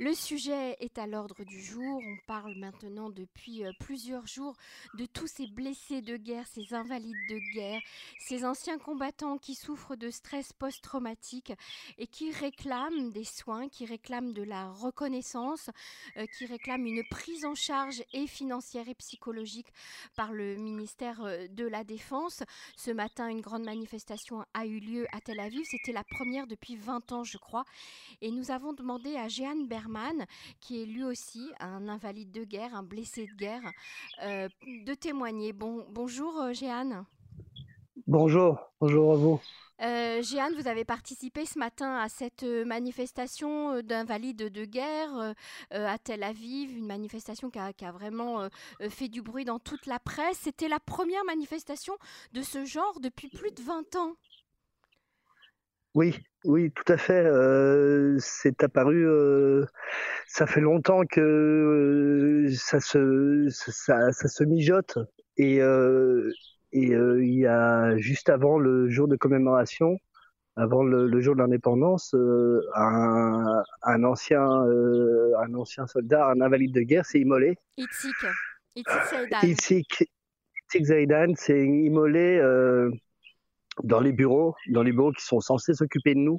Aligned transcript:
Le 0.00 0.12
sujet 0.12 0.76
est 0.80 0.98
à 0.98 1.06
l'ordre 1.06 1.44
du 1.44 1.62
jour. 1.62 2.02
On 2.04 2.16
parle 2.26 2.56
maintenant 2.56 3.10
depuis 3.10 3.64
euh, 3.64 3.70
plusieurs 3.78 4.26
jours 4.26 4.56
de 4.94 5.06
tous 5.06 5.28
ces 5.28 5.46
blessés 5.46 6.02
de 6.02 6.16
guerre, 6.16 6.48
ces 6.48 6.74
invalides 6.74 7.14
de 7.30 7.38
guerre, 7.54 7.80
ces 8.18 8.44
anciens 8.44 8.78
combattants 8.78 9.38
qui 9.38 9.54
souffrent 9.54 9.94
de 9.94 10.10
stress 10.10 10.52
post-traumatique 10.52 11.52
et 11.98 12.08
qui 12.08 12.32
réclament 12.32 13.12
des 13.12 13.22
soins, 13.22 13.68
qui 13.68 13.86
réclament 13.86 14.32
de 14.32 14.42
la 14.42 14.68
reconnaissance, 14.72 15.70
euh, 16.16 16.26
qui 16.26 16.46
réclament 16.46 16.86
une 16.86 17.04
prise 17.08 17.44
en 17.44 17.54
charge 17.54 18.02
et 18.12 18.26
financière 18.26 18.88
et 18.88 18.94
psychologique 18.96 19.72
par 20.16 20.32
le 20.32 20.56
ministère 20.56 21.22
euh, 21.22 21.46
de 21.46 21.66
la 21.66 21.84
Défense. 21.84 22.42
Ce 22.76 22.90
matin, 22.90 23.28
une 23.28 23.42
grande 23.42 23.64
manifestation 23.64 24.44
a 24.54 24.66
eu 24.66 24.80
lieu 24.80 25.06
à 25.12 25.20
Tel 25.20 25.38
Aviv. 25.38 25.62
C'était 25.66 25.92
la 25.92 26.02
première 26.02 26.48
depuis 26.48 26.74
20 26.74 27.12
ans, 27.12 27.22
je 27.22 27.38
crois. 27.38 27.64
Et 28.22 28.32
nous 28.32 28.50
avons 28.50 28.72
demandé 28.72 29.14
à 29.14 29.28
Jeanne 29.28 29.68
Qui 30.60 30.82
est 30.82 30.86
lui 30.86 31.04
aussi 31.04 31.50
un 31.60 31.88
invalide 31.88 32.30
de 32.30 32.44
guerre, 32.44 32.74
un 32.74 32.82
blessé 32.82 33.26
de 33.26 33.34
guerre, 33.34 33.62
euh, 34.22 34.48
de 34.86 34.94
témoigner. 34.94 35.52
Bon, 35.52 35.86
bonjour 35.90 36.40
euh, 36.40 36.52
Jeanne. 36.52 37.04
Bonjour, 38.06 38.58
bonjour 38.80 39.12
à 39.12 39.16
vous. 39.16 39.40
Euh, 39.82 40.22
Jeanne, 40.22 40.54
vous 40.54 40.68
avez 40.68 40.84
participé 40.84 41.46
ce 41.46 41.58
matin 41.58 41.96
à 41.96 42.08
cette 42.08 42.44
manifestation 42.44 43.80
d'invalides 43.82 44.48
de 44.50 44.64
guerre 44.64 45.34
à 45.70 45.98
Tel 45.98 46.22
Aviv, 46.22 46.76
une 46.76 46.86
manifestation 46.86 47.50
qui 47.50 47.58
a, 47.58 47.72
qui 47.72 47.84
a 47.84 47.92
vraiment 47.92 48.48
fait 48.90 49.08
du 49.08 49.22
bruit 49.22 49.44
dans 49.44 49.58
toute 49.58 49.86
la 49.86 49.98
presse. 49.98 50.38
C'était 50.38 50.68
la 50.68 50.80
première 50.80 51.24
manifestation 51.24 51.94
de 52.32 52.42
ce 52.42 52.64
genre 52.64 53.00
depuis 53.00 53.28
plus 53.28 53.50
de 53.50 53.62
20 53.62 53.96
ans. 53.96 54.14
Oui, 55.94 56.20
oui, 56.44 56.72
tout 56.72 56.92
à 56.92 56.96
fait. 56.96 57.24
Euh, 57.24 58.16
c'est 58.18 58.64
apparu. 58.64 59.06
Euh, 59.06 59.64
ça 60.26 60.46
fait 60.46 60.60
longtemps 60.60 61.04
que 61.06 61.20
euh, 61.20 62.50
ça 62.52 62.80
se 62.80 63.46
ça, 63.50 64.10
ça, 64.12 64.28
se 64.28 64.42
mijote 64.44 64.98
et 65.36 65.58
et 66.72 66.88
il 66.88 67.34
y 67.34 67.46
a 67.46 67.96
juste 67.98 68.28
avant 68.28 68.58
le 68.58 68.88
jour 68.88 69.06
de 69.06 69.14
commémoration, 69.14 69.96
avant 70.56 70.82
le, 70.82 71.20
jour 71.20 71.36
de 71.36 71.40
l'indépendance, 71.40 72.14
un, 72.74 73.62
un, 73.82 74.04
ancien 74.04 74.42
un 74.42 75.54
ancien 75.54 75.86
soldat, 75.86 76.26
un 76.26 76.40
invalide 76.40 76.74
de 76.74 76.80
guerre, 76.80 77.06
s'est 77.06 77.20
immolé. 77.20 77.56
Itzik, 77.76 78.26
Itzik 78.74 79.04
Zaidan. 79.08 79.40
Itzik, 79.44 80.10
Zaidan 80.82 81.34
s'est 81.36 81.64
immolé 81.64 82.40
dans 83.82 84.00
les 84.00 84.12
bureaux, 84.12 84.54
dans 84.68 84.82
les 84.82 84.92
bureaux 84.92 85.12
qui 85.12 85.24
sont 85.24 85.40
censés 85.40 85.74
s'occuper 85.74 86.14
de 86.14 86.20
nous. 86.20 86.38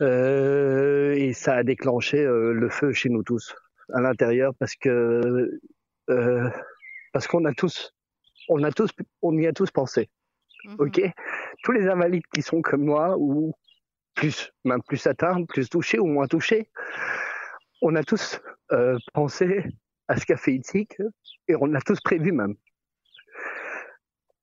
Euh, 0.00 1.12
et 1.14 1.32
ça 1.32 1.54
a 1.54 1.62
déclenché 1.64 2.18
euh, 2.18 2.52
le 2.52 2.68
feu 2.68 2.92
chez 2.92 3.08
nous 3.08 3.24
tous 3.24 3.54
à 3.92 4.00
l'intérieur 4.00 4.52
parce 4.58 4.76
que 4.76 5.60
euh, 6.10 6.50
parce 7.12 7.26
qu'on 7.26 7.44
a 7.44 7.52
tous 7.52 7.92
on 8.48 8.62
a 8.62 8.70
tous 8.70 8.90
on 9.22 9.36
y 9.36 9.46
a 9.46 9.52
tous 9.52 9.70
pensé. 9.70 10.08
Mhm. 10.64 10.76
Ok, 10.78 11.00
tous 11.64 11.72
les 11.72 11.88
invalides 11.88 12.26
qui 12.32 12.42
sont 12.42 12.62
comme 12.62 12.84
moi 12.84 13.16
ou 13.18 13.54
plus 14.14 14.52
même 14.64 14.82
plus 14.82 15.04
atteints, 15.06 15.44
plus 15.44 15.68
touchés 15.68 15.98
ou 15.98 16.06
moins 16.06 16.26
touchés, 16.26 16.70
on 17.82 17.94
a 17.96 18.02
tous 18.02 18.40
euh, 18.72 18.98
pensé 19.14 19.64
à 20.08 20.16
ce 20.16 20.26
qu'a 20.26 20.36
fait 20.36 20.54
Itzik 20.54 20.96
et 21.48 21.56
on 21.56 21.66
l'a 21.66 21.80
tous 21.80 22.00
prévu 22.00 22.32
même. 22.32 22.54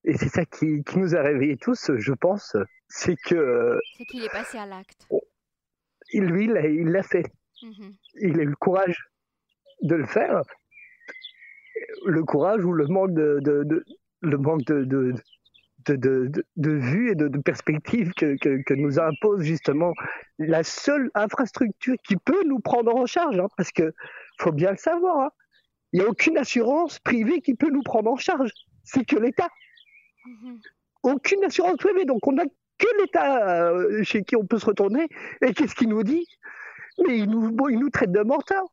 Et 0.05 0.15
c'est 0.17 0.29
ça 0.29 0.45
qui, 0.45 0.83
qui, 0.83 0.99
nous 0.99 1.15
a 1.15 1.21
réveillés 1.21 1.57
tous, 1.57 1.91
je 1.95 2.13
pense, 2.13 2.55
c'est 2.87 3.15
que. 3.15 3.79
C'est 3.97 4.05
qu'il 4.05 4.23
est 4.23 4.31
passé 4.31 4.57
à 4.57 4.65
l'acte. 4.65 5.07
Lui, 6.13 6.45
il 6.45 6.87
l'a 6.91 7.03
fait. 7.03 7.25
Mhm. 7.63 7.93
Il 8.21 8.39
a 8.39 8.43
eu 8.43 8.49
le 8.49 8.55
courage 8.55 9.09
de 9.81 9.95
le 9.95 10.05
faire. 10.05 10.41
Le 12.05 12.23
courage 12.23 12.63
ou 12.63 12.71
le 12.71 12.85
manque 12.85 13.13
de, 13.13 13.39
de, 13.41 13.63
de 13.63 13.83
le 14.21 14.37
manque 14.37 14.63
de, 14.65 14.83
de, 14.83 15.15
de, 15.87 16.31
de, 16.55 16.71
vue 16.71 17.11
et 17.11 17.15
de, 17.15 17.27
perspective 17.39 18.13
que, 18.13 18.37
que, 18.37 18.61
que, 18.63 18.73
nous 18.73 18.99
impose 18.99 19.41
justement 19.41 19.93
la 20.39 20.63
seule 20.63 21.11
infrastructure 21.15 21.95
qui 22.07 22.15
peut 22.17 22.43
nous 22.45 22.59
prendre 22.59 22.95
en 22.95 23.05
charge, 23.05 23.39
hein, 23.39 23.47
parce 23.57 23.71
que 23.71 23.93
faut 24.39 24.51
bien 24.51 24.71
le 24.71 24.77
savoir, 24.77 25.19
hein. 25.19 25.29
il 25.93 25.99
n'y 25.99 26.05
a 26.05 26.09
aucune 26.09 26.37
assurance 26.37 26.99
privée 26.99 27.41
qui 27.41 27.55
peut 27.55 27.69
nous 27.69 27.83
prendre 27.83 28.11
en 28.11 28.17
charge, 28.17 28.51
c'est 28.83 29.05
que 29.05 29.17
l'État. 29.17 29.49
Aucune 31.03 31.43
assurance 31.43 31.77
privée. 31.77 32.05
Donc, 32.05 32.25
on 32.27 32.33
n'a 32.33 32.45
que 32.77 33.01
l'État 33.01 33.69
euh, 33.69 34.03
chez 34.03 34.23
qui 34.23 34.35
on 34.35 34.45
peut 34.45 34.59
se 34.59 34.65
retourner. 34.65 35.07
Et 35.41 35.53
qu'est-ce 35.53 35.75
qu'il 35.75 35.89
nous 35.89 36.03
dit? 36.03 36.27
Mais 37.05 37.19
il 37.19 37.29
nous, 37.29 37.89
traite 37.89 38.11
de 38.11 38.21
menteurs. 38.21 38.65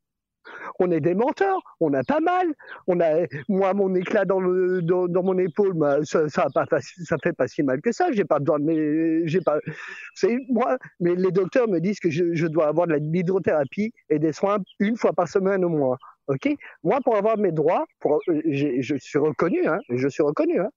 On 0.81 0.91
est 0.91 1.01
des 1.01 1.15
menteurs, 1.15 1.61
on 1.79 1.93
a 1.95 2.03
pas 2.03 2.19
mal. 2.19 2.47
On 2.89 2.99
a, 3.01 3.27
moi, 3.49 3.75
mon 3.75 3.95
éclat 3.95 4.25
dans, 4.25 4.41
mon 4.41 5.39
épaule, 5.39 5.75
bah, 5.75 5.99
ça, 6.03 6.29
ça, 6.29 6.47
fait 7.23 7.33
pas 7.33 7.47
si 7.47 7.63
mal 7.63 7.81
que 7.81 7.93
ça. 7.93 8.11
J'ai 8.11 8.25
pas 8.25 8.41
besoin 8.41 8.59
de, 8.59 9.45
pas, 9.45 9.59
moi, 10.49 10.79
mais 10.99 11.15
les 11.15 11.31
docteurs 11.31 11.69
me 11.69 11.79
disent 11.79 12.01
que 12.01 12.11
je, 12.11 12.47
dois 12.47 12.69
avoir 12.69 12.89
de 12.89 12.95
l'hydrothérapie 12.95 13.93
et 14.09 14.19
des 14.19 14.33
soins 14.33 14.59
une 14.81 14.97
fois 14.97 15.13
par 15.13 15.29
semaine 15.29 15.65
au 15.65 15.69
moins. 15.69 15.97
Ok, 16.29 16.49
moi, 16.83 17.01
pour 17.05 17.17
avoir 17.17 17.37
mes 17.37 17.53
droits, 17.53 17.85
pour, 18.01 18.21
je 18.27 18.95
suis 18.99 19.19
reconnu, 19.19 19.67
hein, 19.67 19.79
je 19.91 20.09
suis 20.09 20.23
reconnu, 20.23 20.61
hein, 20.61 20.71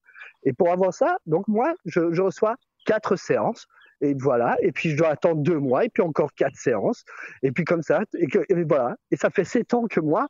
et 0.46 0.54
pour 0.54 0.72
avoir 0.72 0.94
ça, 0.94 1.18
donc 1.26 1.48
moi, 1.48 1.74
je, 1.86 2.14
je, 2.14 2.22
reçois 2.22 2.56
quatre 2.86 3.16
séances. 3.16 3.68
Et 4.02 4.14
voilà. 4.14 4.56
Et 4.62 4.72
puis 4.72 4.92
je 4.92 4.98
dois 4.98 5.10
attendre 5.10 5.42
deux 5.42 5.58
mois. 5.60 5.86
Et 5.86 5.90
puis 5.90 6.04
encore 6.04 6.34
quatre 6.34 6.56
séances. 6.56 7.04
Et 7.42 7.52
puis 7.52 7.66
comme 7.66 7.82
ça. 7.82 8.04
Et, 8.20 8.28
que, 8.28 8.40
voilà. 8.68 8.96
Et 9.12 9.16
ça 9.16 9.30
fait 9.30 9.44
sept 9.44 9.74
ans 9.74 9.88
que 9.88 10.00
moi, 10.00 10.28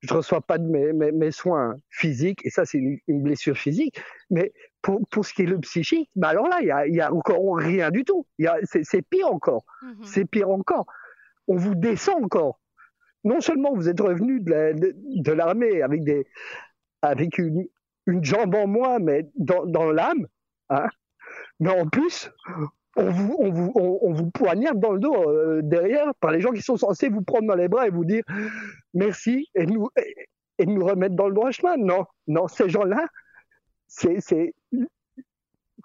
je 0.00 0.14
reçois 0.14 0.40
pas 0.40 0.58
de 0.58 0.68
mes, 0.68 0.92
mes, 0.92 1.10
mes, 1.10 1.32
soins 1.32 1.74
physiques. 1.90 2.44
Et 2.44 2.50
ça, 2.50 2.64
c'est 2.64 2.78
une, 2.78 2.98
une, 3.08 3.22
blessure 3.22 3.56
physique. 3.56 4.00
Mais 4.30 4.52
pour, 4.80 5.00
pour 5.10 5.24
ce 5.24 5.34
qui 5.34 5.42
est 5.42 5.46
le 5.46 5.58
psychique, 5.58 6.08
bah 6.14 6.28
alors 6.28 6.48
là, 6.48 6.58
il 6.60 6.68
y 6.68 6.70
a, 6.70 6.86
y 6.86 7.00
a, 7.00 7.12
encore 7.12 7.56
rien 7.56 7.90
du 7.90 8.04
tout. 8.04 8.26
C'est 8.62 9.02
pire 9.02 9.28
encore. 9.28 9.64
Mm-hmm. 9.82 10.04
C'est 10.04 10.24
pire 10.24 10.50
encore. 10.50 10.86
On 11.48 11.56
vous 11.56 11.74
descend 11.74 12.24
encore. 12.24 12.60
Non 13.24 13.40
seulement 13.40 13.74
vous 13.74 13.88
êtes 13.88 14.00
revenu 14.00 14.40
de 14.40 15.32
l'armée 15.32 15.82
avec 15.82 16.04
des 16.04 16.26
avec 17.02 17.38
une, 17.38 17.66
une 18.08 18.24
jambe 18.24 18.54
en 18.54 18.66
moins, 18.66 18.98
mais 18.98 19.28
dans, 19.36 19.66
dans 19.66 19.92
l'âme, 19.92 20.26
hein 20.70 20.88
mais 21.60 21.70
en 21.70 21.86
plus, 21.88 22.30
on 22.96 23.10
vous, 23.10 23.36
on 23.38 23.50
vous, 23.50 23.72
on, 23.74 24.12
vous 24.12 24.30
poignarde 24.30 24.80
dans 24.80 24.92
le 24.92 24.98
dos 24.98 25.14
euh, 25.14 25.60
derrière 25.62 26.14
par 26.20 26.30
les 26.30 26.40
gens 26.40 26.52
qui 26.52 26.62
sont 26.62 26.76
censés 26.76 27.08
vous 27.08 27.22
prendre 27.22 27.46
dans 27.46 27.54
les 27.54 27.68
bras 27.68 27.86
et 27.86 27.90
vous 27.90 28.04
dire 28.04 28.24
merci 28.94 29.48
et 29.54 29.66
nous, 29.66 29.88
et, 30.58 30.66
nous 30.66 30.84
remettre 30.84 31.14
dans 31.14 31.28
le 31.28 31.34
droit 31.34 31.50
chemin. 31.50 31.76
Non, 31.76 32.06
non, 32.26 32.48
ces 32.48 32.68
gens-là, 32.68 33.06
c'est. 33.86 34.54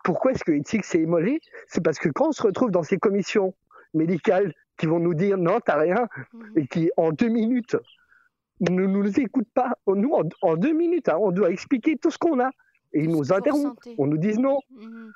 Pourquoi 0.04 0.32
est-ce 0.32 0.44
que 0.44 0.52
Itzik 0.52 0.84
s'est 0.84 1.02
immolé? 1.02 1.40
C'est 1.68 1.84
parce 1.84 2.00
que 2.00 2.10
quand 2.10 2.30
on 2.30 2.32
se 2.32 2.44
retrouve 2.44 2.72
dans 2.72 2.84
ces 2.84 2.98
commissions 2.98 3.54
médicales 3.94 4.54
qui 4.78 4.86
vont 4.86 5.00
nous 5.00 5.14
dire 5.14 5.38
non, 5.38 5.60
t'as 5.64 5.78
rien, 5.78 6.08
mmh. 6.34 6.44
et 6.58 6.68
qui 6.68 6.92
en 6.98 7.12
deux 7.12 7.30
minutes 7.30 7.78
ne 8.72 8.86
nous 8.86 9.20
écoute 9.20 9.48
pas. 9.54 9.74
Nous, 9.88 10.14
en, 10.42 10.56
deux 10.56 10.74
minutes, 10.74 11.10
hein, 11.10 11.18
on 11.20 11.32
doit 11.32 11.52
expliquer 11.52 11.98
tout 11.98 12.12
ce 12.12 12.18
qu'on 12.18 12.40
a. 12.40 12.50
Et 12.94 13.04
ils 13.04 13.10
nous 13.10 13.34
interrompent. 13.34 13.80
On 13.98 14.08
nous 14.08 14.18
dit 14.18 14.38
non. 14.38 14.60
Mhm. 14.72 15.12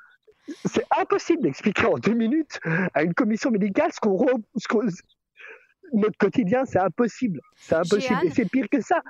C'est 0.64 0.84
impossible 0.98 1.42
d'expliquer 1.42 1.86
en 1.86 1.98
deux 1.98 2.14
minutes 2.14 2.58
à 2.94 3.02
une 3.02 3.14
commission 3.14 3.50
médicale 3.50 3.90
ce 3.92 4.00
qu'on. 4.00 4.26
notre 5.92 6.18
quotidien, 6.18 6.64
c'est 6.64 6.78
impossible. 6.78 7.40
C'est 7.56 7.74
impossible. 7.74 8.20
Et 8.24 8.30
c'est 8.30 8.46
pire 8.46 8.66
que 8.70 8.80
ça. 8.80 9.02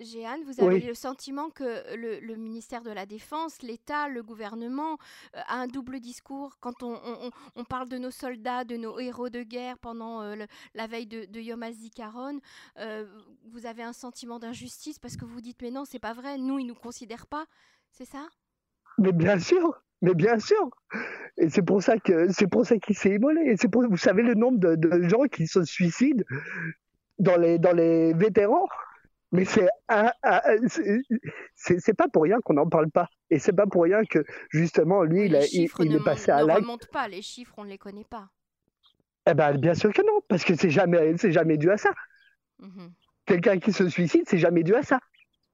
Jeanne, 0.00 0.44
vous 0.44 0.62
avez 0.62 0.80
le 0.80 0.94
sentiment 0.94 1.50
que 1.50 1.96
le, 1.96 2.36
ministère 2.36 2.82
de 2.82 2.90
la 2.90 3.04
Défense, 3.04 3.62
l'État, 3.62 4.08
le 4.08 4.22
gouvernement 4.22 4.96
euh, 5.34 5.40
a 5.48 5.56
un 5.56 5.66
double 5.66 5.98
discours 5.98 6.56
quand 6.60 6.82
on, 6.82 7.64
parle 7.68 7.88
de 7.88 7.98
nos 7.98 8.12
soldats, 8.12 8.64
de 8.64 8.76
nos 8.76 9.00
héros 9.00 9.28
de 9.28 9.42
guerre 9.42 9.76
pendant 9.78 10.22
euh, 10.22 10.36
la 10.74 10.86
veille 10.86 11.06
de, 11.06 11.40
Yom 11.40 11.62
HaZikaron. 11.62 12.38
Euh, 12.78 13.06
vous 13.50 13.66
avez 13.66 13.82
un 13.82 13.92
sentiment 13.92 14.38
d'injustice 14.38 15.00
parce 15.00 15.16
que 15.16 15.24
vous 15.24 15.40
dites 15.40 15.60
mais 15.62 15.70
non, 15.72 15.84
c'est 15.84 15.98
pas 15.98 16.12
vrai, 16.12 16.38
nous 16.38 16.60
ils 16.60 16.66
nous 16.66 16.74
considèrent 16.74 17.26
pas, 17.26 17.46
c'est 17.90 18.06
ça? 18.06 18.28
Mais 18.98 19.12
bien 19.12 19.38
sûr, 19.38 19.82
mais 20.00 20.14
bien 20.14 20.38
sûr. 20.38 20.70
Et 21.36 21.48
c'est 21.48 21.62
pour 21.62 21.82
ça 21.82 21.98
que 21.98 22.32
c'est 22.32 22.46
pour 22.46 22.64
ça 22.64 22.78
qu'il 22.78 22.96
s'est 22.96 23.14
immolé. 23.16 23.42
Et 23.46 23.56
c'est 23.56 23.68
pour 23.68 23.82
vous 23.88 23.96
savez 23.96 24.22
le 24.22 24.34
nombre 24.34 24.58
de, 24.58 24.76
de, 24.76 25.08
gens 25.08 25.24
qui 25.24 25.46
se 25.46 25.64
suicident 25.64 26.22
dans 27.18 27.36
les 27.36 27.58
dans 27.58 27.72
les 27.72 28.12
vétérans? 28.14 28.68
Mais 29.32 29.44
c'est 29.44 29.68
c'est 31.54 31.96
pas 31.96 32.08
pour 32.08 32.22
rien 32.22 32.38
qu'on 32.42 32.54
n'en 32.54 32.68
parle 32.68 32.90
pas. 32.90 33.08
Et 33.30 33.38
c'est 33.38 33.52
pas 33.52 33.66
pour 33.66 33.82
rien 33.82 34.02
que, 34.04 34.24
justement, 34.50 35.02
lui, 35.02 35.26
il, 35.26 35.38
il, 35.52 35.94
est 35.94 36.04
passé 36.04 36.30
à 36.30 36.42
l'acte. 36.42 36.60
ne 36.60 36.64
remontent 36.64 36.86
pas, 36.92 37.08
les 37.08 37.20
chiffres, 37.20 37.54
on 37.58 37.64
ne 37.64 37.68
les 37.68 37.78
connaît 37.78 38.06
pas. 38.08 38.30
Eh 39.30 39.34
ben, 39.34 39.58
bien 39.58 39.74
sûr 39.74 39.92
que 39.92 40.00
non, 40.00 40.20
parce 40.28 40.44
que 40.44 40.54
c'est 40.54 40.70
jamais, 40.70 41.14
jamais 41.16 41.58
dû 41.58 41.70
à 41.70 41.76
ça. 41.76 41.90
Mhm. 42.58 42.92
Quelqu'un 43.26 43.58
qui 43.58 43.72
se 43.72 43.88
suicide, 43.88 44.24
c'est 44.26 44.38
jamais 44.38 44.62
dû 44.62 44.74
à 44.74 44.82
ça. 44.82 45.00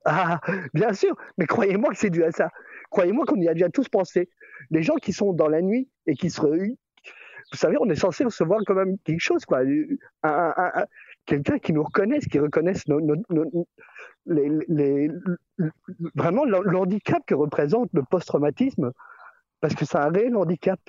Ah, 0.04 0.40
bien 0.74 0.92
sûr, 0.92 1.16
mais 1.38 1.46
croyez-moi 1.46 1.90
que 1.90 1.96
c'est 1.96 2.10
dû 2.10 2.22
à 2.22 2.30
ça. 2.30 2.50
Croyez-moi 2.90 3.24
qu'on 3.26 3.40
y 3.40 3.48
a 3.48 3.54
déjà 3.54 3.68
tous 3.70 3.88
pensé. 3.88 4.30
Les 4.70 4.82
gens 4.82 4.94
qui 4.96 5.12
sont 5.12 5.32
dans 5.32 5.48
la 5.48 5.62
nuit 5.62 5.88
et 6.06 6.14
qui 6.14 6.30
se... 6.30 6.40
Vous 6.40 7.58
savez, 7.58 7.76
on 7.80 7.88
est 7.90 7.96
censé 7.96 8.24
recevoir 8.24 8.60
quand 8.66 8.74
même 8.74 8.96
quelque 9.04 9.20
chose, 9.20 9.44
quoi. 9.44 9.62
Quelqu'un 11.26 11.58
qui 11.58 11.72
nous 11.72 11.82
reconnaisse, 11.82 12.26
qui 12.26 12.38
reconnaisse 12.38 12.84
les, 14.26 15.10
vraiment 16.14 16.44
l'handicap 16.44 17.24
que 17.26 17.34
représente 17.34 17.90
le 17.92 18.02
post-traumatisme, 18.02 18.92
parce 19.60 19.74
que 19.74 19.84
c'est 19.84 19.98
un 19.98 20.10
réel 20.10 20.36
handicap. 20.36 20.80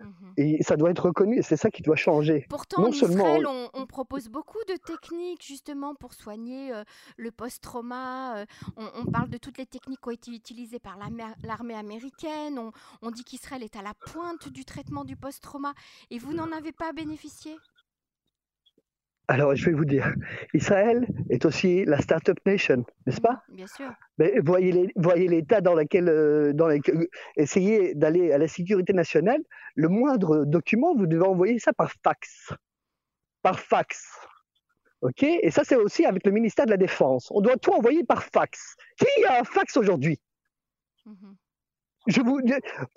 Mhm. 0.00 0.34
Et 0.36 0.62
ça 0.62 0.76
doit 0.76 0.90
être 0.90 1.06
reconnu, 1.06 1.38
et 1.38 1.42
c'est 1.42 1.56
ça 1.56 1.70
qui 1.70 1.82
doit 1.82 1.96
changer. 1.96 2.46
Pourtant, 2.48 2.84
en 2.84 2.88
Israël, 2.88 3.46
on, 3.46 3.86
propose 3.86 4.28
beaucoup 4.28 4.58
de 4.68 4.74
techniques 4.76 5.44
justement 5.44 5.94
pour 5.94 6.14
soigner 6.14 6.72
euh, 6.72 6.82
le 7.18 7.30
post-trauma. 7.30 8.38
Euh, 8.38 8.46
on, 8.76 9.04
parle 9.04 9.28
de 9.28 9.36
toutes 9.36 9.58
les 9.58 9.66
techniques 9.66 10.00
qui 10.00 10.08
ont 10.08 10.12
été 10.12 10.30
utilisées 10.30 10.78
par 10.78 10.98
l'armée 11.44 11.74
américaine. 11.74 12.58
On, 12.58 12.72
on 13.02 13.10
dit 13.10 13.22
qu'Israël 13.22 13.62
est 13.62 13.76
à 13.76 13.82
la 13.82 13.92
pointe 13.94 14.48
du 14.48 14.64
traitement 14.64 15.04
du 15.04 15.14
post-trauma. 15.14 15.74
Et 16.10 16.18
vous 16.18 16.32
n'en 16.32 16.50
avez 16.52 16.72
pas 16.72 16.92
bénéficié? 16.92 17.54
Alors, 19.28 19.54
je 19.54 19.64
vais 19.66 19.72
vous 19.72 19.84
dire, 19.84 20.12
Israël 20.52 21.06
est 21.30 21.44
aussi 21.44 21.84
la 21.84 22.00
Startup 22.00 22.36
Nation, 22.44 22.84
n'est-ce 23.06 23.20
pas? 23.20 23.42
Bien 23.48 23.66
sûr. 23.66 23.90
Mais 24.18 24.34
voyez, 24.44 25.28
l'état 25.28 25.60
dans 25.60 25.74
lequel, 25.74 26.08
euh, 26.08 26.52
dans 26.52 26.66
lequel 26.66 27.06
essayez 27.36 27.94
d'aller 27.94 28.32
à 28.32 28.38
la 28.38 28.48
sécurité 28.48 28.92
nationale. 28.92 29.40
Le 29.74 29.88
moindre 29.88 30.44
document, 30.44 30.94
vous 30.94 31.06
devez 31.06 31.24
envoyer 31.24 31.58
ça 31.58 31.72
par 31.72 31.92
fax. 32.04 32.52
Par 33.42 33.58
fax. 33.58 34.18
OK? 35.02 35.22
Et 35.22 35.50
ça, 35.50 35.62
c'est 35.64 35.76
aussi 35.76 36.04
avec 36.04 36.26
le 36.26 36.32
ministère 36.32 36.66
de 36.66 36.70
la 36.70 36.76
Défense. 36.76 37.30
On 37.30 37.40
doit 37.40 37.56
tout 37.56 37.72
envoyer 37.72 38.04
par 38.04 38.24
fax. 38.24 38.76
Qui 38.98 39.24
a 39.24 39.40
un 39.40 39.44
fax 39.44 39.76
aujourd'hui? 39.76 40.20
Mhm 41.06 41.36
je 42.06 42.20
vous, 42.20 42.40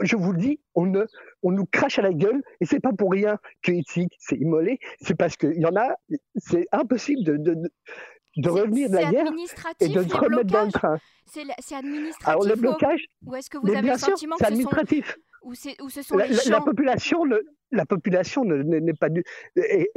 je 0.02 0.16
vous 0.16 0.32
le 0.32 0.38
dis, 0.38 0.60
on, 0.74 0.86
ne, 0.86 1.06
on 1.44 1.52
nous 1.52 1.66
crache 1.66 2.00
à 2.00 2.02
la 2.02 2.14
gueule 2.14 2.42
et 2.60 2.66
c'est 2.66 2.80
pas 2.80 2.92
pour 2.92 3.12
rien 3.12 3.38
que 3.62 3.72
ici 3.72 4.08
c'est 4.20 4.38
immolé, 4.38 4.80
c'est 5.02 5.16
parce 5.16 5.38
qu'il 5.38 5.60
y 5.60 5.66
en 5.66 5.76
a, 5.76 5.96
c'est 6.38 6.68
impossible 6.72 7.24
de, 7.24 7.38
de, 7.38 7.56
de 8.38 8.50
revenir 8.50 8.90
de 8.90 8.96
la 8.96 9.12
guerre 9.12 9.32
et 9.80 9.90
de 9.90 10.04
se 10.04 10.16
remettre 10.16 10.46
dans 10.46 10.66
le 10.66 10.72
train. 10.72 10.98
C'est 11.28 11.42
administratif. 11.76 12.28
Alors 12.28 12.46
le 12.46 12.56
blocage, 12.56 13.06
ou 13.26 13.36
est-ce 13.36 13.50
que 13.50 13.58
vous 13.58 13.70
avez 13.70 13.90
le 13.90 13.98
sentiment 13.98 14.36
que 14.38 14.46
administratif. 14.46 15.18
Ou, 15.44 15.52
ou 15.52 15.90
ce 15.90 16.02
sont 16.02 16.18
la, 16.18 16.26
les 16.26 16.36
la, 16.48 16.60
population, 16.60 17.24
la 17.72 17.86
population 17.86 18.44
n'est 18.44 18.94
pas 18.94 19.10
du, 19.10 19.24
est, 19.56 19.92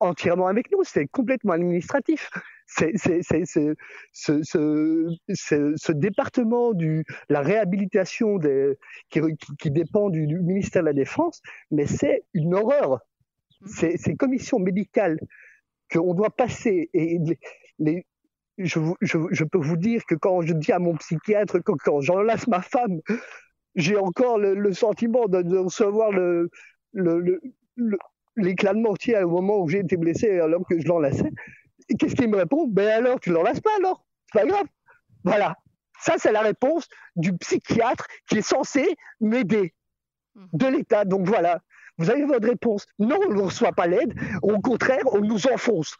entièrement 0.00 0.46
avec 0.46 0.70
nous, 0.72 0.84
c'est 0.84 1.06
complètement 1.06 1.52
administratif 1.52 2.30
c'est 2.66 2.92
ce, 4.12 5.92
département 5.92 6.72
de 6.72 7.04
la 7.28 7.40
réhabilitation 7.40 8.38
qui, 9.10 9.70
dépend 9.70 10.10
du, 10.10 10.26
ministère 10.40 10.82
de 10.82 10.86
la 10.86 10.92
Défense, 10.92 11.40
mais 11.70 11.86
c'est 11.86 12.24
une 12.34 12.54
horreur. 12.54 13.00
Ces, 13.66 14.16
commissions 14.16 14.58
médicales 14.58 15.18
qu'on 15.92 16.14
doit 16.14 16.30
passer 16.30 16.90
et 16.92 17.18
je, 18.58 19.44
peux 19.44 19.58
vous 19.58 19.76
dire 19.76 20.04
que 20.06 20.14
quand 20.14 20.42
je 20.42 20.54
dis 20.54 20.72
à 20.72 20.78
mon 20.78 20.96
psychiatre, 20.96 21.58
quand, 21.62 21.76
quand 21.82 22.00
j'enlace 22.00 22.46
ma 22.46 22.62
femme, 22.62 23.00
j'ai 23.74 23.96
encore 23.96 24.38
le, 24.38 24.72
sentiment 24.72 25.26
de, 25.26 25.56
recevoir 25.58 26.10
le, 26.12 26.50
de 28.36 28.80
mortier 28.80 29.22
au 29.22 29.30
moment 29.30 29.60
où 29.60 29.68
j'ai 29.68 29.80
été 29.80 29.96
blessé 29.96 30.40
alors 30.40 30.66
que 30.66 30.78
je 30.80 30.86
l'enlaçais 30.86 31.30
qu'est-ce 31.98 32.14
qu'il 32.14 32.28
me 32.28 32.36
répond? 32.36 32.66
Ben 32.66 32.88
alors, 32.88 33.20
tu 33.20 33.30
l'enlaces 33.30 33.60
pas 33.60 33.74
alors? 33.78 34.04
C'est 34.32 34.40
pas 34.40 34.46
grave. 34.46 34.66
Voilà. 35.24 35.56
Ça, 36.00 36.14
c'est 36.18 36.32
la 36.32 36.42
réponse 36.42 36.88
du 37.16 37.36
psychiatre 37.36 38.06
qui 38.28 38.38
est 38.38 38.42
censé 38.42 38.96
m'aider 39.20 39.74
hmm. 40.34 40.46
de 40.52 40.66
l'État. 40.66 41.04
Donc 41.04 41.26
voilà, 41.26 41.62
vous 41.98 42.10
avez 42.10 42.24
votre 42.24 42.48
réponse. 42.48 42.86
Non, 42.98 43.18
on 43.28 43.32
ne 43.32 43.40
reçoit 43.40 43.72
pas 43.72 43.86
l'aide. 43.86 44.14
Au 44.42 44.60
contraire, 44.60 45.02
on 45.12 45.20
nous 45.20 45.46
enfonce. 45.46 45.96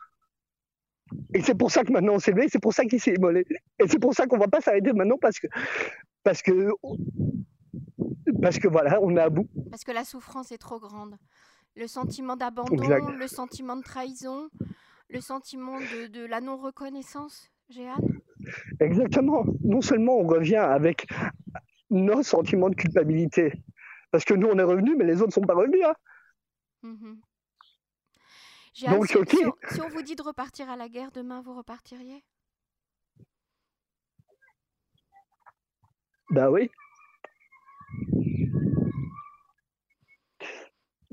Et 1.33 1.43
c'est 1.43 1.55
pour 1.55 1.71
ça 1.71 1.85
que 1.85 1.93
maintenant 1.93 2.15
on 2.15 2.19
s'est 2.19 2.33
levé, 2.33 2.49
c'est 2.49 2.61
pour 2.61 2.73
ça 2.73 2.85
qu'il 2.85 3.01
s'est 3.01 3.15
immolé. 3.15 3.47
Et 3.79 3.87
c'est 3.89 3.99
pour 3.99 4.15
ça 4.15 4.27
qu'on 4.27 4.37
ne 4.37 4.41
va 4.41 4.49
pas 4.49 4.61
s'arrêter 4.61 4.93
maintenant 4.93 5.19
parce 5.21 5.39
que, 5.39 5.47
parce 6.23 6.43
que, 6.43 6.71
parce 8.43 8.59
que 8.59 8.69
voilà, 8.69 9.01
on 9.01 9.17
est 9.17 9.21
à 9.21 9.31
bout. 9.31 9.49
Parce 9.71 9.85
que 9.85 9.93
la 9.93 10.05
souffrance 10.05 10.51
est 10.51 10.59
trop 10.59 10.81
grande. 10.81 11.17
Le 11.77 11.87
sentiment 11.87 12.37
d'abandon, 12.37 12.77
le 12.77 13.27
sentiment 13.27 13.77
de 13.77 13.83
trahison, 13.83 14.49
le 15.11 15.21
sentiment 15.21 15.79
de, 15.81 16.25
la 16.25 16.41
non-reconnaissance, 16.41 17.51
Jeanne? 17.69 18.21
Exactement. 18.81 19.45
Non 19.63 19.81
seulement 19.81 20.19
on 20.19 20.27
revient 20.27 20.57
avec 20.57 21.07
nos 21.91 22.23
sentiments 22.23 22.71
de 22.71 22.77
culpabilité, 22.77 23.53
parce 24.11 24.25
que 24.25 24.35
nous 24.35 24.49
on 24.49 24.59
est 24.59 24.63
revenus, 24.63 24.95
mais 24.97 25.05
les 25.05 25.17
autres 25.17 25.29
ne 25.29 25.33
sont 25.33 25.41
pas 25.41 25.55
revenus. 25.55 25.85
Hein. 25.85 25.95
Mhm. 26.83 27.21
Donc, 28.89 29.07
si, 29.07 29.17
on, 29.17 29.53
si 29.71 29.81
on 29.81 29.89
vous 29.89 30.03
dit 30.03 30.17
de 30.17 30.23
repartir 30.23 30.69
à 30.69 30.77
la 30.77 30.89
guerre 30.89 31.13
demain, 31.13 31.41
vous 31.43 31.57
repartiriez? 31.57 32.25
Bah 36.31 36.51
oui. 36.51 36.71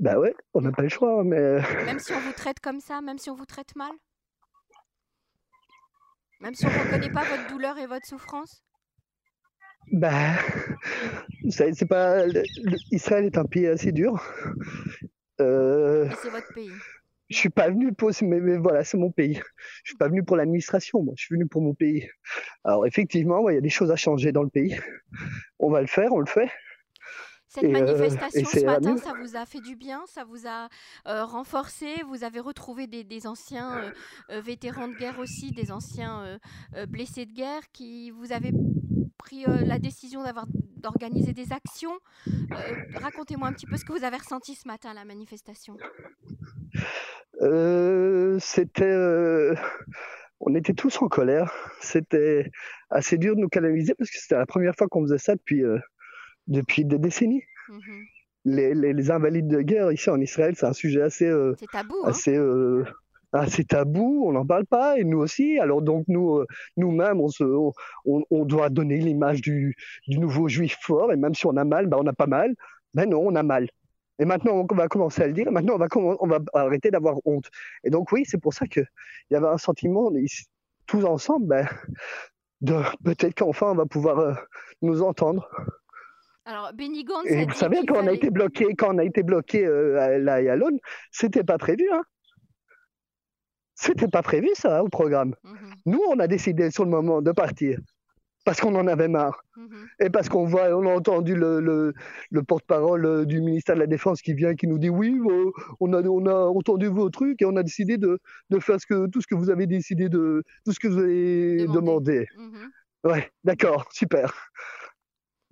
Bah 0.02 0.18
ouais, 0.18 0.34
on 0.52 0.60
n'a 0.60 0.72
pas 0.72 0.82
le 0.82 0.88
choix, 0.88 1.22
mais. 1.22 1.60
Même 1.84 2.00
si 2.00 2.12
on 2.12 2.18
vous 2.18 2.32
traite 2.32 2.58
comme 2.58 2.80
ça, 2.80 3.00
même 3.00 3.18
si 3.18 3.30
on 3.30 3.36
vous 3.36 3.46
traite 3.46 3.76
mal? 3.76 3.92
Même 6.40 6.56
si 6.56 6.66
on 6.66 6.70
ne 6.70 6.78
reconnaît 6.84 7.12
pas 7.12 7.22
votre 7.22 7.46
douleur 7.48 7.78
et 7.78 7.86
votre 7.86 8.04
souffrance? 8.04 8.64
Bah. 9.92 10.34
C'est 11.50 11.86
pas. 11.86 12.24
Israël 12.90 13.26
est 13.26 13.38
un 13.38 13.44
pays 13.44 13.68
assez 13.68 13.92
dur. 13.92 14.20
Euh... 15.40 16.10
c'est 16.20 16.30
votre 16.30 16.52
pays 16.52 16.72
je 17.30 17.38
suis 17.38 17.48
pas 17.48 17.70
venu 17.70 17.94
pour 17.94 18.10
mais, 18.20 18.40
mais 18.40 18.58
voilà 18.58 18.84
c'est 18.84 18.98
mon 18.98 19.10
pays 19.10 19.40
je 19.84 19.90
suis 19.90 19.96
pas 19.96 20.08
venu 20.08 20.22
pour 20.22 20.36
l'administration 20.36 21.02
moi 21.02 21.14
je 21.16 21.24
suis 21.24 21.34
venu 21.34 21.46
pour 21.46 21.62
mon 21.62 21.74
pays 21.74 22.06
alors 22.64 22.86
effectivement 22.86 23.48
il 23.48 23.54
y 23.54 23.58
a 23.58 23.62
des 23.62 23.70
choses 23.70 23.90
à 23.90 23.96
changer 23.96 24.32
dans 24.32 24.42
le 24.42 24.50
pays 24.50 24.78
on 25.58 25.70
va 25.70 25.80
le 25.80 25.86
faire 25.86 26.12
on 26.12 26.20
le 26.20 26.26
fait 26.26 26.50
cette 27.52 27.64
euh, 27.64 27.70
manifestation 27.70 28.46
ce 28.46 28.64
matin, 28.64 28.96
ça 28.96 29.12
vous 29.20 29.36
a 29.36 29.44
fait 29.44 29.60
du 29.60 29.76
bien, 29.76 30.02
ça 30.06 30.24
vous 30.24 30.46
a 30.46 30.68
euh, 31.06 31.24
renforcé, 31.24 31.86
vous 32.08 32.24
avez 32.24 32.40
retrouvé 32.40 32.86
des, 32.86 33.26
anciens 33.26 33.92
euh, 34.30 34.40
vétérans 34.40 34.88
de 34.88 34.94
guerre 34.94 35.18
aussi, 35.18 35.52
des 35.52 35.70
anciens 35.70 36.38
blessés 36.88 37.26
de 37.26 37.32
guerre 37.32 37.60
qui 37.72 38.10
vous 38.10 38.32
avez 38.32 38.52
pris 39.18 39.44
la 39.46 39.78
décision 39.78 40.22
d'avoir 40.22 40.46
d'organiser 40.76 41.32
des 41.32 41.52
actions? 41.52 41.92
Racontez-moi 42.94 43.48
un 43.48 43.52
petit 43.52 43.66
peu 43.66 43.76
ce 43.76 43.84
que 43.84 43.92
vous 43.92 44.04
avez 44.04 44.16
ressenti 44.16 44.54
ce 44.54 44.66
matin 44.66 44.90
à 44.90 44.94
la 44.94 45.04
manifestation. 45.04 45.76
C'était 48.40 49.54
on 50.40 50.54
était 50.54 50.74
tous 50.74 51.00
en 51.02 51.08
colère. 51.08 51.52
C'était 51.80 52.50
assez 52.90 53.18
dur 53.18 53.36
de 53.36 53.40
nous 53.40 53.48
canaliser 53.48 53.94
parce 53.94 54.10
que 54.10 54.16
c'était 54.18 54.36
la 54.36 54.46
première 54.46 54.74
fois 54.74 54.88
qu'on 54.88 55.02
faisait 55.02 55.18
ça 55.18 55.34
depuis, 55.34 55.62
depuis 56.46 56.84
des 56.84 56.98
décennies. 56.98 57.42
Mhm. 57.68 58.04
Les, 58.44 58.74
les, 58.74 59.10
invalides 59.10 59.46
de 59.46 59.60
guerre 59.60 59.92
ici 59.92 60.10
en 60.10 60.20
Israël, 60.20 60.54
c'est 60.56 60.66
un 60.66 60.72
sujet 60.72 61.02
assez, 61.02 61.26
euh, 61.26 61.54
tabou, 61.70 61.94
hein. 62.02 62.08
assez, 62.08 62.36
euh, 62.36 62.84
assez 63.32 63.64
tabou. 63.64 64.24
On 64.26 64.32
n'en 64.32 64.44
parle 64.44 64.66
pas 64.66 64.98
et 64.98 65.04
nous 65.04 65.18
aussi. 65.18 65.60
Alors 65.60 65.80
donc 65.80 66.04
nous, 66.08 66.38
euh, 66.38 66.46
nous-mêmes, 66.76 67.20
on, 67.20 67.28
se, 67.28 67.44
on, 67.44 67.72
on, 68.04 68.44
doit 68.44 68.68
donner 68.68 68.98
l'image 68.98 69.42
du, 69.42 69.76
du, 70.08 70.18
nouveau 70.18 70.48
juif 70.48 70.76
fort 70.80 71.12
et 71.12 71.16
même 71.16 71.34
si 71.34 71.46
on 71.46 71.56
a 71.56 71.64
mal, 71.64 71.86
bah, 71.86 71.98
on 72.00 72.02
n'a 72.02 72.12
pas 72.12 72.26
mal. 72.26 72.54
Ben 72.94 73.08
non, 73.08 73.20
on 73.24 73.34
a 73.36 73.44
mal. 73.44 73.68
Et 74.18 74.24
maintenant, 74.24 74.66
on 74.68 74.74
va 74.74 74.88
commencer 74.88 75.22
à 75.22 75.26
le 75.26 75.32
dire. 75.32 75.50
Maintenant, 75.50 75.74
on 75.74 75.78
va, 75.78 75.86
on 76.20 76.26
va 76.26 76.38
arrêter 76.52 76.90
d'avoir 76.90 77.16
honte. 77.24 77.48
Et 77.84 77.90
donc 77.90 78.12
oui, 78.12 78.24
c'est 78.26 78.40
pour 78.40 78.54
ça 78.54 78.66
qu'il 78.66 78.86
y 79.30 79.36
avait 79.36 79.48
un 79.48 79.56
sentiment 79.56 80.10
tous 80.86 81.04
ensemble, 81.04 81.46
ben, 81.46 81.68
de 82.60 82.74
peut-être 83.04 83.34
qu'enfin 83.34 83.68
on 83.68 83.74
va 83.74 83.86
pouvoir 83.86 84.46
nous 84.82 85.02
entendre. 85.02 85.48
Alors, 86.44 86.72
Benny 86.74 87.04
Gantz 87.04 87.26
Et 87.26 87.44
vous 87.44 87.54
savez, 87.54 87.78
quand 87.86 88.02
on 88.02 88.06
a 88.06 88.12
été 88.12 88.30
bloqué, 88.30 88.74
quand 88.74 88.94
on 88.94 88.98
a 88.98 89.04
été 89.04 89.22
bloqué 89.22 89.64
euh, 89.64 90.00
à 90.00 90.18
la 90.18 90.42
Yalone, 90.42 90.78
c'était 91.10 91.44
pas 91.44 91.58
prévu, 91.58 91.88
hein. 91.92 92.02
C'était 93.74 94.08
pas 94.08 94.22
prévu, 94.22 94.48
ça, 94.54 94.78
hein, 94.78 94.82
au 94.82 94.88
programme. 94.88 95.34
Mhm. 95.44 95.74
Nous, 95.86 96.00
on 96.10 96.18
a 96.18 96.26
décidé 96.26 96.70
sur 96.70 96.84
le 96.84 96.90
moment 96.90 97.22
de 97.22 97.32
partir. 97.32 97.78
Parce 98.44 98.60
qu'on 98.60 98.74
en 98.74 98.88
avait 98.88 99.06
marre. 99.06 99.44
Mhm. 99.56 99.86
Et 100.00 100.10
parce 100.10 100.28
qu'on 100.28 100.44
voit, 100.44 100.76
on 100.76 100.84
a 100.86 100.92
entendu 100.92 101.36
le, 101.36 101.60
le, 101.60 102.42
porte-parole 102.42 103.06
euh, 103.06 103.24
du 103.24 103.40
ministère 103.40 103.76
de 103.76 103.80
la 103.80 103.86
Défense 103.86 104.20
qui 104.20 104.34
vient, 104.34 104.56
qui 104.56 104.66
nous 104.66 104.78
dit 104.78 104.90
oui, 104.90 105.16
on, 105.78 105.92
a, 105.92 106.02
on 106.02 106.26
a 106.26 106.34
entendu 106.34 106.88
vos 106.88 107.08
trucs 107.08 107.40
et 107.40 107.44
on 107.44 107.56
a 107.56 107.62
décidé 107.62 107.98
de, 107.98 108.18
de 108.50 108.58
faire 108.58 108.80
ce 108.80 108.86
que, 108.86 109.06
tout 109.06 109.20
ce 109.20 109.28
que 109.28 109.36
vous 109.36 109.50
avez 109.50 109.68
décidé 109.68 110.08
de, 110.08 110.42
tout 110.64 110.72
ce 110.72 110.80
que 110.80 110.88
vous 110.88 110.98
avez 110.98 111.66
demandé. 111.68 112.26
Mhm. 112.36 112.70
Ouais, 113.04 113.30
d'accord, 113.44 113.88
super. 113.92 114.50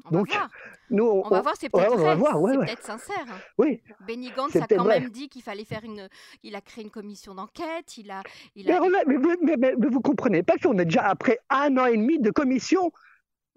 On 0.07 0.11
Donc, 0.11 0.31
va 0.31 0.39
voir. 0.39 0.51
Nous, 0.91 1.05
on, 1.05 1.29
va 1.29 1.41
voir, 1.41 1.55
c'est 1.59 1.69
peut-être 1.69 1.97
ouais, 1.97 2.77
sincère. 2.81 3.27
Oui. 3.59 3.81
Benny 4.07 4.31
Gantz 4.31 4.57
a 4.57 4.67
quand 4.67 4.85
même 4.85 5.11
dit 5.11 5.29
qu'il 5.29 5.43
fallait 5.43 5.65
faire 5.65 5.85
une. 5.85 6.09
Il 6.43 6.57
a 6.57 6.61
créé 6.61 6.83
une 6.85 6.91
commission 6.91 7.35
d'enquête. 7.35 7.97
Il 7.97 8.11
a. 8.11 8.23
Il 8.57 8.71
a... 8.71 8.81
Mais, 8.81 9.05
mais, 9.07 9.37
mais, 9.43 9.57
mais, 9.57 9.89
vous 9.89 10.01
comprenez 10.01 10.43
pas 10.43 10.57
qu'on 10.59 10.79
est 10.79 10.85
déjà 10.85 11.07
après 11.07 11.39
un 11.49 11.77
an 11.79 11.87
et 11.87 11.97
demi 11.97 12.19
de 12.19 12.31
commission. 12.31 12.93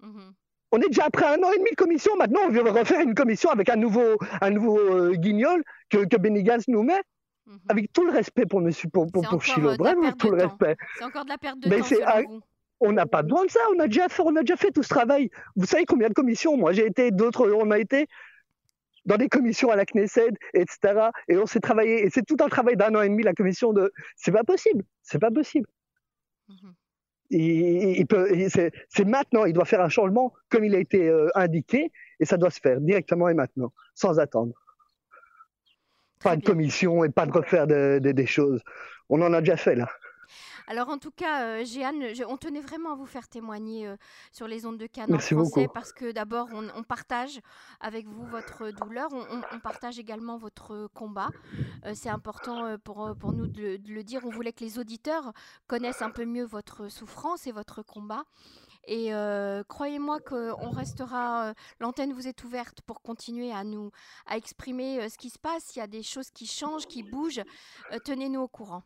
Mhm. 0.00 0.34
On 0.72 0.78
est 0.78 0.88
déjà 0.88 1.04
après 1.04 1.26
un 1.26 1.42
an 1.42 1.52
et 1.52 1.58
demi 1.58 1.70
de 1.70 1.76
commission. 1.76 2.16
Maintenant, 2.16 2.40
on 2.46 2.50
veut 2.50 2.62
refaire 2.62 3.00
une 3.00 3.14
commission 3.14 3.50
avec 3.50 3.68
un 3.68 3.76
nouveau, 3.76 4.18
un 4.40 4.50
nouveau 4.50 4.78
euh, 4.78 5.14
guignol 5.14 5.62
que, 5.88 6.04
que 6.04 6.16
Benny 6.16 6.42
Gantz 6.42 6.68
nous 6.68 6.82
met. 6.82 7.02
Mhm. 7.46 7.60
Avec 7.68 7.92
tout 7.92 8.04
le 8.04 8.12
respect 8.12 8.46
pour 8.46 8.60
Monsieur 8.60 8.88
pour, 8.88 9.10
pour, 9.10 9.42
Chilo, 9.42 9.76
vraiment 9.76 10.12
tout 10.12 10.30
le 10.30 10.42
respect. 10.44 10.76
C'est 10.98 11.04
encore 11.04 11.24
de 11.24 11.30
la 11.30 11.38
perte 11.38 11.58
de 11.58 11.68
temps. 11.68 12.40
On 12.80 12.92
n'a 12.92 13.06
pas 13.06 13.22
besoin 13.22 13.44
de 13.44 13.50
ça, 13.50 13.60
on 13.74 13.78
a 13.78 13.86
déjà 13.86 14.08
fait, 14.08 14.22
on 14.24 14.36
a 14.36 14.40
déjà 14.40 14.56
fait 14.56 14.70
tout 14.70 14.82
ce 14.82 14.88
travail. 14.88 15.30
Vous 15.56 15.66
savez 15.66 15.84
combien 15.84 16.08
de 16.08 16.14
commissions 16.14 16.56
Moi, 16.56 16.72
j'ai 16.72 16.86
été, 16.86 17.10
d'autres, 17.10 17.50
on 17.50 17.70
a 17.70 17.78
été 17.78 18.06
dans 19.06 19.16
des 19.16 19.28
commissions 19.28 19.70
à 19.70 19.76
la 19.76 19.84
Knesset, 19.84 20.32
etc. 20.54 21.10
Et 21.28 21.36
on 21.36 21.46
s'est 21.46 21.60
travaillé, 21.60 22.04
et 22.04 22.10
c'est 22.10 22.24
tout 22.24 22.36
un 22.40 22.48
travail 22.48 22.76
d'un 22.76 22.94
an 22.94 23.02
et 23.02 23.08
demi, 23.08 23.22
la 23.22 23.34
commission 23.34 23.72
de. 23.72 23.92
C'est 24.16 24.32
pas 24.32 24.44
possible, 24.44 24.84
c'est 25.02 25.18
pas 25.18 25.30
possible. 25.30 25.66
Mhm. 26.48 26.74
Il, 27.30 28.06
peut, 28.06 28.28
c'est 28.88 29.04
maintenant, 29.04 29.44
il 29.44 29.54
doit 29.54 29.64
faire 29.64 29.80
un 29.80 29.88
changement 29.88 30.32
comme 30.50 30.64
il 30.64 30.74
a 30.74 30.78
été 30.78 31.08
euh, 31.08 31.28
indiqué, 31.34 31.90
et 32.20 32.24
ça 32.24 32.36
doit 32.36 32.50
se 32.50 32.60
faire 32.60 32.80
directement 32.80 33.28
et 33.28 33.34
maintenant, 33.34 33.72
sans 33.94 34.20
attendre. 34.20 34.54
pas 36.22 36.36
de 36.36 36.44
commission 36.44 37.02
et 37.02 37.08
pas 37.08 37.26
de 37.26 37.32
refaire 37.32 37.66
des 37.66 38.26
choses. 38.26 38.60
On 39.08 39.20
en 39.20 39.32
a 39.32 39.40
déjà 39.40 39.56
fait 39.56 39.74
là. 39.74 39.88
Alors 40.66 40.88
en 40.88 40.98
tout 40.98 41.10
cas, 41.10 41.44
euh, 41.44 41.64
Jeanne, 41.64 42.02
on 42.26 42.36
tenait 42.36 42.60
vraiment 42.60 42.92
à 42.92 42.94
vous 42.94 43.06
faire 43.06 43.28
témoigner 43.28 43.86
euh, 43.86 43.96
sur 44.32 44.48
les 44.48 44.64
ondes 44.64 44.78
de 44.78 44.86
Cannes 44.86 45.14
en 45.14 45.18
français 45.18 45.68
parce 45.72 45.92
que 45.92 46.10
d'abord 46.10 46.48
on, 46.52 46.82
partage 46.82 47.40
avec 47.80 48.06
vous 48.06 48.24
votre 48.24 48.70
douleur, 48.70 49.10
on, 49.12 49.60
partage 49.60 49.98
également 49.98 50.38
votre 50.38 50.88
combat. 50.94 51.28
Euh, 51.84 51.92
c'est 51.94 52.08
important 52.08 52.78
pour, 52.78 53.14
pour 53.18 53.32
nous 53.32 53.46
de, 53.46 53.78
le 53.86 54.02
dire. 54.02 54.22
On 54.24 54.30
voulait 54.30 54.52
que 54.52 54.64
les 54.64 54.78
auditeurs 54.78 55.32
connaissent 55.66 56.02
un 56.02 56.10
peu 56.10 56.24
mieux 56.24 56.44
votre 56.44 56.88
souffrance 56.88 57.46
et 57.46 57.52
votre 57.52 57.82
combat. 57.82 58.24
Et 58.86 59.12
croyez-moi 59.68 60.20
qu'on 60.20 60.70
restera, 60.70 61.54
l'antenne 61.80 62.12
vous 62.12 62.28
est 62.28 62.44
ouverte 62.44 62.82
pour 62.82 63.00
continuer 63.00 63.50
à 63.50 63.64
nous, 63.64 63.90
à 64.26 64.36
exprimer 64.36 65.08
ce 65.08 65.16
qui 65.16 65.30
se 65.30 65.38
passe. 65.38 65.74
Il 65.74 65.78
y 65.78 65.82
a 65.82 65.86
des 65.86 66.02
choses 66.02 66.30
qui 66.30 66.46
changent, 66.46 66.86
qui 66.86 67.02
bougent. 67.02 67.42
Tenez-nous 68.04 68.40
au 68.40 68.48
courant. 68.48 68.82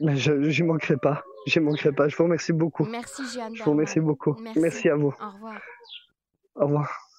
Mais 0.00 0.16
je 0.16 0.32
n'y 0.32 0.68
manquerai 0.68 0.96
pas. 0.96 1.24
Je 1.46 1.60
manquerai 1.60 1.92
pas. 1.92 2.08
Je 2.08 2.16
vous 2.16 2.24
remercie 2.24 2.52
beaucoup. 2.52 2.84
Merci, 2.84 3.22
Jeanne. 3.34 3.54
Je 3.54 3.62
vous 3.64 3.70
remercie 3.70 4.00
beaucoup. 4.00 4.36
Merci. 4.54 4.88
à 4.88 4.96
vous. 4.96 5.14
Au 5.20 5.30
revoir. 5.30 5.60
Au 6.56 6.66
revoir. 6.66 7.09